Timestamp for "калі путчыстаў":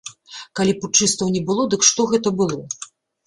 0.59-1.29